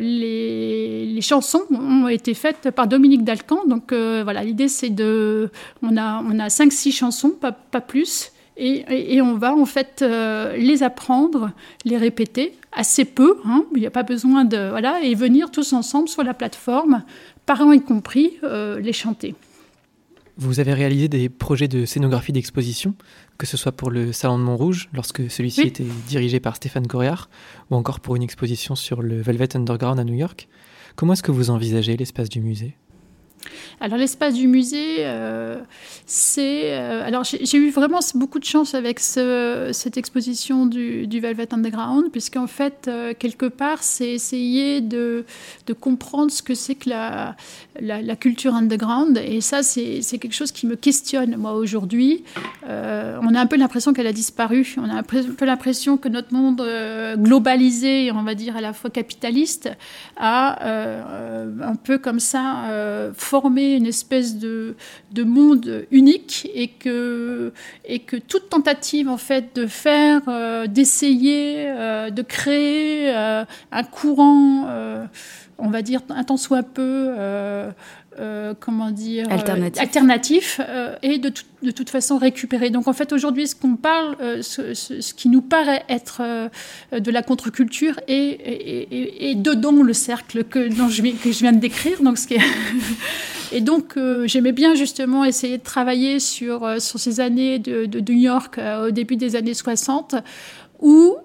[0.01, 3.65] les, chansons ont été faites par Dominique Dalcan.
[3.67, 5.49] Donc voilà, l'idée c'est de...
[5.81, 8.32] On a, on a 5-6 chansons, pas plus.
[8.55, 10.05] Et, et, on va en fait
[10.57, 11.51] les apprendre,
[11.85, 14.69] les répéter assez peu, hein, il n'y a pas besoin de...
[14.69, 17.03] Voilà, et venir tous ensemble sur la plateforme,
[17.45, 19.35] parents y compris, euh, les chanter.
[20.37, 22.95] Vous avez réalisé des projets de scénographie d'exposition,
[23.37, 27.29] que ce soit pour le Salon de Montrouge, lorsque celui-ci était dirigé par Stéphane Coréard,
[27.69, 30.47] ou encore pour une exposition sur le Velvet Underground à New York.
[30.95, 32.75] Comment est-ce que vous envisagez l'espace du musée?
[33.79, 35.59] Alors l'espace du musée, euh,
[36.05, 36.73] c'est...
[36.73, 42.47] Euh, alors j'ai eu vraiment beaucoup de chance avec cette exposition du, Velvet Underground, puisqu'en
[42.47, 45.25] fait, euh, quelque part, c'est essayer de,
[45.79, 47.35] comprendre ce que c'est que la,
[48.15, 49.17] culture underground.
[49.17, 52.23] Et ça, c'est quelque chose qui me questionne, moi, aujourd'hui.
[52.65, 54.75] on a un peu l'impression qu'elle a disparu.
[54.77, 56.65] On a un peu l'impression que notre monde
[57.17, 59.69] globalisé, on va dire à la fois capitaliste,
[60.17, 60.63] a
[61.61, 64.75] un peu comme ça former une espèce de,
[65.11, 67.51] de monde unique et que,
[67.83, 73.83] et que toute tentative en fait de faire, euh, d'essayer, euh, de créer euh, un
[73.83, 74.67] courant,
[75.57, 77.13] on va dire un tant soit peu
[78.19, 81.31] euh, comment dire, euh, alternatif, euh, et de,
[81.63, 82.69] de, toute façon récupéré.
[82.69, 86.21] Donc en fait aujourd'hui ce qu'on parle, ce, ce, qui nous paraît être
[86.91, 91.59] de la contre-culture est, est, dedans le cercle que, dont je, que je viens de
[91.59, 92.03] décrire.
[92.03, 92.37] Donc, ce qui
[93.51, 98.19] et donc j'aimais bien justement essayer de travailler sur, sur ces années de, de New
[98.19, 100.15] York au début des années 60
[100.81, 101.15] où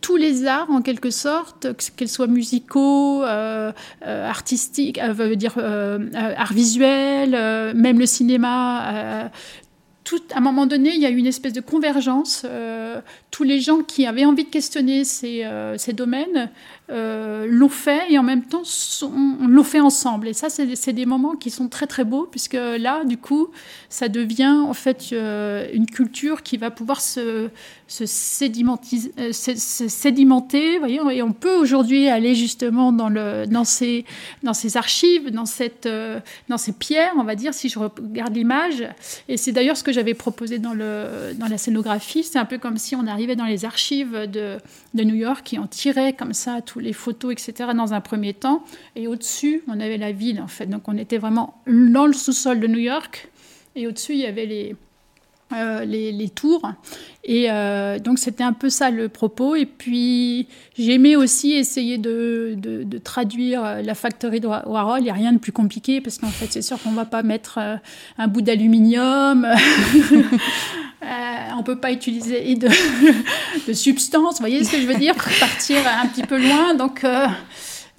[0.00, 3.72] tous les arts, en quelque sorte, qu'elles soient musicaux, euh,
[4.06, 7.30] euh, artistiques, euh, veut dire art visuel,
[7.74, 9.30] même le cinéma.
[10.04, 12.46] Tout, à un moment donné, il y a eu une espèce de convergence.
[13.30, 16.50] tous les gens qui avaient envie de questionner ces domaines
[16.90, 18.62] euh, l'ont fait et en même temps
[19.02, 20.26] on l'ont fait ensemble.
[20.26, 23.48] Et ça, c'est des moments qui sont très très beaux puisque là, du coup,
[23.88, 27.48] ça devient en fait euh, une culture qui va pouvoir se,
[27.86, 30.78] se, euh, sédimenter.
[30.78, 34.04] Voyez, et on peut aujourd'hui aller justement dans, le, dans, ces,
[34.42, 35.88] dans ces archives, dans, cette,
[36.48, 38.88] dans ces pierres, on va dire, si je regarde l'image.
[39.28, 42.24] Et c'est d'ailleurs ce que j'avais proposé dans, le, dans la scénographie.
[42.24, 44.56] C'est un peu comme si on arrivait dans les archives de,
[44.94, 48.34] de New York et on tirait comme ça tout les photos, etc., dans un premier
[48.34, 48.64] temps.
[48.96, 50.66] Et au-dessus, on avait la ville, en fait.
[50.66, 53.28] Donc on était vraiment dans le sous-sol de New York.
[53.76, 54.76] Et au-dessus, il y avait les,
[55.50, 56.70] les, tours.
[57.24, 57.48] Et
[58.02, 59.54] donc c'était un peu ça le propos.
[59.56, 65.00] Et puis j'aimais aussi essayer de, de, traduire la factory de Warhol.
[65.00, 67.04] Il n'y a rien de plus compliqué parce qu'en fait c'est sûr qu'on ne va
[67.04, 67.58] pas mettre
[68.18, 69.46] un bout d'aluminium.
[71.02, 72.68] on ne peut pas utiliser de,
[73.68, 76.74] de substance, vous voyez ce que je veux dire, partir un petit peu loin.
[76.74, 77.04] Donc,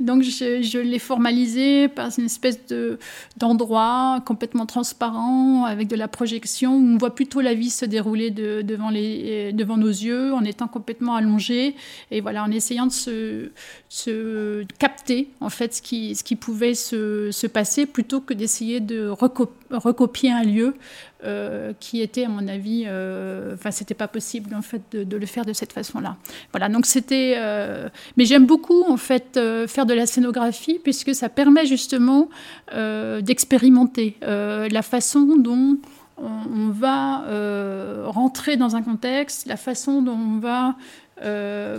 [0.02, 3.00] donc je, l'ai formalisé par une espèce de,
[3.38, 6.76] d'endroit complètement transparent avec de la projection.
[6.76, 11.76] Où on voit plutôt la vie se dérouler devant, nos yeux en étant complètement allongé.
[12.10, 12.92] Et voilà en essayant de
[13.90, 20.44] se, capter en fait ce qui, pouvait se passer plutôt que d'essayer de recopier un
[20.44, 20.76] lieu
[21.24, 25.26] euh, qui était, à mon avis, euh, enfin, c'était pas possible en fait de, le
[25.28, 26.18] faire de cette façon-là.
[26.52, 27.36] Voilà, donc c'était.
[27.38, 32.30] Euh, mais j'aime beaucoup en fait faire de la scénographie puisque ça permet justement
[33.22, 35.78] d'expérimenter la façon dont
[36.18, 37.24] on, va
[38.06, 40.76] rentrer dans un contexte, la façon dont on va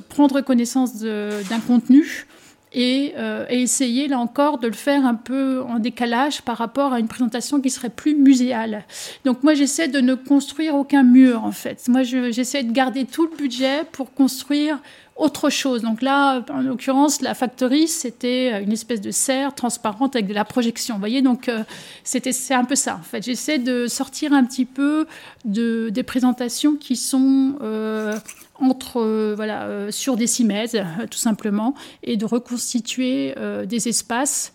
[0.08, 2.26] prendre connaissance d'un contenu
[2.74, 7.00] euh, et, essayer là encore de le faire un peu en décalage par rapport à
[7.00, 8.84] une présentation qui serait plus muséale.
[9.24, 11.86] Donc moi j'essaie de ne construire aucun mur en fait.
[11.88, 14.78] Moi j'essaie de garder tout le budget pour construire
[15.16, 15.82] autre chose.
[15.82, 20.44] Donc là, en l'occurrence, la factory, c'était une espèce de serre transparente avec de la
[20.44, 20.94] projection.
[20.94, 21.62] Vous voyez, donc euh,
[22.02, 22.96] c'était c'est un peu ça.
[22.96, 25.06] En fait, j'essaie de sortir un petit peu
[25.44, 28.16] de des présentations qui sont euh,
[28.62, 33.34] entre, euh, voilà, euh, sur des cimaises, euh, tout simplement, et de reconstituer
[33.66, 34.52] des espaces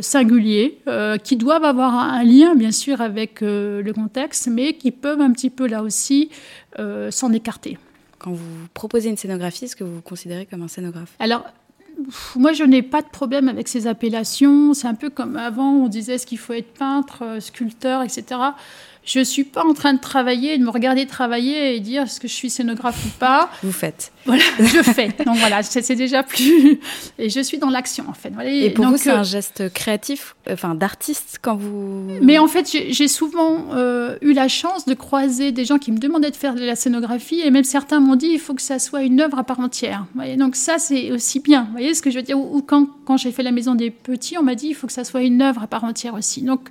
[0.00, 0.78] singuliers
[1.22, 5.50] qui doivent avoir un lien, bien sûr, avec le contexte, mais qui peuvent un petit
[5.50, 6.30] peu, là aussi,
[7.10, 7.78] s'en écarter.
[8.18, 11.14] Quand vous proposez une scénographie, est-ce que vous vous considérez comme un scénographe?
[11.18, 11.44] Alors,
[12.36, 14.74] moi, je n'ai pas de problème avec ces appellations.
[14.74, 18.38] C'est un peu comme avant, on disait ce qu'il faut être peintre, sculpteur, etc
[19.04, 22.20] je ne suis pas en train de travailler, de me regarder travailler et dire est-ce
[22.20, 23.50] que je suis scénographe ou pas.
[23.62, 24.12] Vous faites.
[24.26, 25.08] Voilà, je fais.
[25.26, 26.78] Donc voilà, c'est déjà plus.
[27.18, 28.32] Et je suis dans l'action en fait.
[28.46, 32.06] Et pour vous, c'est un euh, geste créatif, enfin d'artiste quand vous.
[32.20, 35.98] Mais en fait, j'ai souvent euh, eu la chance de croiser des gens qui me
[35.98, 38.78] demandaient de faire de la scénographie et même certains m'ont dit il faut que ça
[38.78, 40.06] soit une œuvre à part entière.
[40.14, 41.64] Voyez donc ça, c'est aussi bien.
[41.64, 43.90] Vous voyez ce que je veux dire Ou quand, quand j'ai fait la maison des
[43.90, 46.42] petits, on m'a dit il faut que ça soit une œuvre à part entière aussi.
[46.42, 46.68] Donc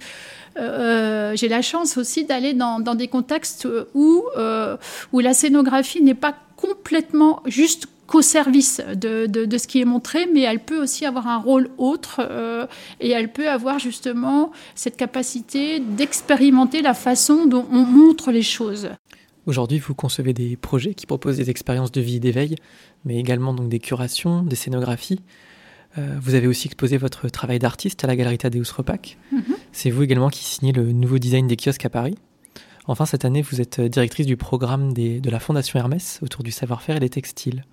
[0.57, 4.77] euh, j'ai la chance aussi d'aller dans, des contextes où, euh,
[5.13, 10.27] où la scénographie n'est pas complètement juste qu'au service de, de, ce qui est montré,
[10.33, 12.67] mais elle peut aussi avoir un rôle autre euh,
[12.99, 18.89] et elle peut avoir justement cette capacité d'expérimenter la façon dont on montre les choses.
[19.45, 22.55] Aujourd'hui, vous concevez des projets qui proposent des expériences de vie et d'éveil,
[23.05, 25.21] mais également donc des curations, des scénographies.
[25.97, 29.17] Euh, vous avez aussi exposé votre travail d'artiste à la Galerie Tadeusz Repac.
[29.31, 29.43] Mhm.
[29.71, 32.15] C'est vous également qui signez le nouveau design des kiosques à Paris.
[32.87, 36.97] Enfin, cette année, vous êtes directrice du programme de la Fondation Hermès autour du savoir-faire
[36.97, 37.65] et des textiles.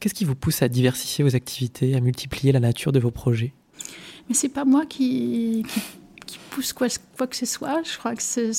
[0.00, 3.52] Qu'est-ce qui vous pousse à diversifier vos activités, à multiplier la nature de vos projets?
[4.28, 5.64] Mais c'est pas moi qui,
[6.26, 7.82] qui pousse quoi, que ce soit.
[7.84, 8.52] Je crois que c'est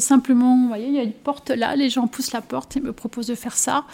[0.00, 2.80] simplement, vous voyez, il y a une porte là, les gens poussent la porte et
[2.80, 3.84] me proposent de faire ça.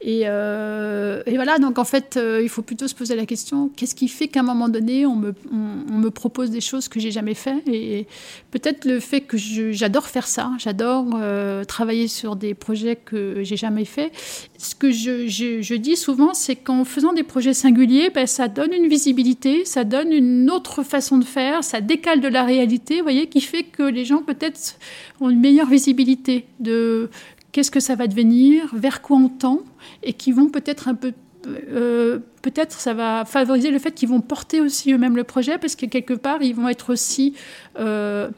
[0.00, 3.94] Et, euh, voilà, donc en fait, euh, il faut plutôt se poser la question, qu'est-ce
[3.94, 7.62] qui fait qu'à un moment donné, on me, propose des choses que j'ai jamais fait?
[7.66, 8.06] Et
[8.50, 13.56] peut-être le fait que j'adore faire ça, j'adore euh, travailler sur des projets que j'ai
[13.56, 14.10] jamais fait.
[14.56, 18.88] Ce que je dis souvent, c'est qu'en faisant des projets singuliers, ben, ça donne une
[18.88, 22.67] visibilité, ça donne une autre façon de faire, ça décale de la réalité,
[23.02, 24.78] voyez, qui fait que les gens peut-être
[25.20, 27.10] ont une meilleure visibilité de
[27.52, 29.62] qu'est-ce que ça va devenir, vers quoi on tend,
[30.02, 31.12] et qui vont peut-être un peu
[31.46, 35.76] euh, peut-être ça va favoriser le fait qu'ils vont porter aussi eux-mêmes le projet parce
[35.76, 37.34] que quelque part ils vont être aussi
[37.78, 38.28] euh,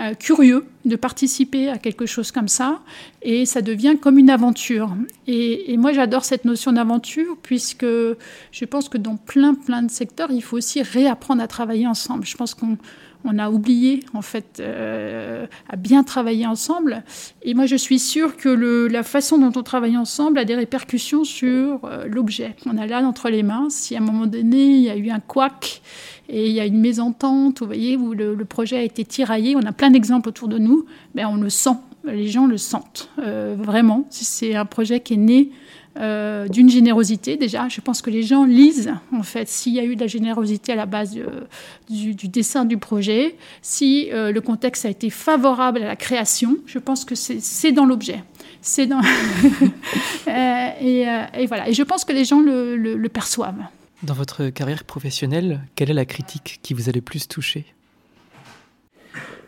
[0.00, 2.80] euh, curieux de participer à quelque chose comme ça
[3.22, 4.90] et ça devient comme une aventure.
[5.26, 9.90] Et, et moi j'adore cette notion d'aventure puisque je pense que dans plein plein de
[9.90, 12.24] secteurs il faut aussi réapprendre à travailler ensemble.
[12.24, 12.78] Je pense qu'on
[13.24, 17.02] on a oublié en fait euh, à bien travailler ensemble.
[17.42, 18.48] Et moi, je suis sûre que
[18.86, 23.00] la façon dont on travaille ensemble a des répercussions sur euh, l'objet qu'on a là
[23.00, 23.68] entre les mains.
[23.70, 25.82] Si à un moment donné il y a eu un couac
[26.28, 29.66] et il y a une mésentente, vous voyez, où le, projet a été tiraillé, on
[29.66, 33.54] a plein d'exemples autour de nous, mais on le sent, les gens le sentent euh,
[33.58, 34.06] vraiment.
[34.10, 35.50] C'est un projet qui est né
[35.98, 37.68] euh, d'une générosité déjà.
[37.68, 40.72] Je pense que les gens lisent en fait s'il y a eu de la générosité
[40.72, 41.46] à la base euh,
[41.88, 46.58] du, dessin du projet, si euh, le contexte a été favorable à la création.
[46.66, 48.22] Je pense que c'est dans l'objet.
[48.60, 49.00] C'est dans
[50.26, 51.68] et, voilà.
[51.68, 53.64] Et je pense que les gens le, le, perçoivent.
[54.02, 57.64] Dans votre carrière professionnelle, quelle est la critique qui vous a le plus touché?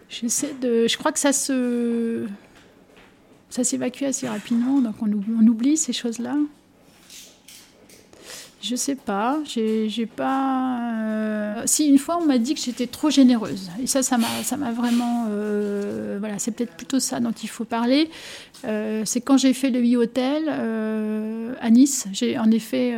[0.09, 0.87] J'essaie de.
[0.89, 2.27] Je crois que ça se
[3.51, 5.11] ça s'évacue assez rapidement, donc on,
[5.47, 6.37] oublie ces choses-là.
[8.61, 10.81] Je sais pas, j'ai pas.
[11.05, 14.73] Euh, si une fois on m'a dit que j'étais trop généreuse, et ça, ça m'a,
[14.73, 15.27] vraiment.
[15.31, 18.11] Euh, voilà, c'est peut-être plutôt ça dont il faut parler.
[18.65, 20.49] Euh, c'est quand j'ai fait le e-hôtel
[21.61, 22.97] à Nice, j'ai en effet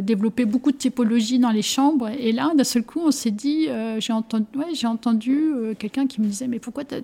[0.00, 3.68] développé beaucoup de typologies dans les chambres, et là, d'un seul coup, on s'est dit,
[3.98, 6.94] j'ai entendu, j'ai entendu quelqu'un qui me disait, mais pourquoi tu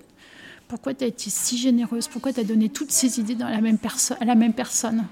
[0.67, 2.07] pourquoi tu as été si généreuse?
[2.07, 3.77] Pourquoi tu as donné toutes ces idées dans la même
[4.19, 5.05] à la même personne?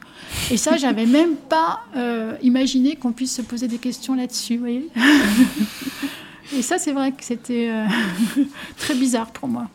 [0.52, 4.58] Et ça, j'avais même pas euh, imaginé qu'on puisse se poser des questions là-dessus.
[4.58, 4.90] voyez?
[6.54, 7.86] Et ça, c'est vrai que c'était euh,
[8.78, 9.68] très bizarre pour moi.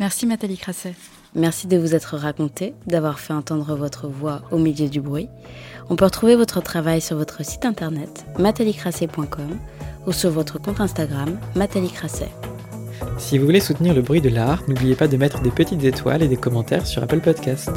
[0.00, 0.94] Merci Nathalie Crasset.
[1.34, 5.28] Merci de vous être racontée, d'avoir fait entendre votre voix au milieu du bruit.
[5.90, 9.58] On peut retrouver votre travail sur votre site internet mathalicrasset.com
[10.06, 12.30] ou sur votre compte Instagram mathalicrasset.
[13.18, 16.22] Si vous voulez soutenir le bruit de l'art, n'oubliez pas de mettre des petites étoiles
[16.22, 17.70] et des commentaires sur Apple Podcast.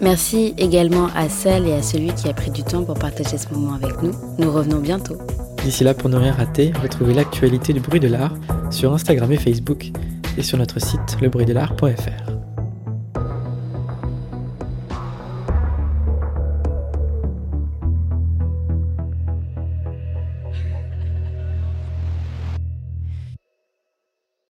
[0.00, 3.48] Merci également à celle et à celui qui a pris du temps pour partager ce
[3.52, 4.12] moment avec nous.
[4.38, 5.16] Nous revenons bientôt.
[5.64, 8.34] D'ici là, pour ne rien rater, retrouvez l'actualité du bruit de l'art
[8.70, 9.92] sur Instagram et Facebook
[10.36, 12.33] et sur notre site lebruitdelart.fr.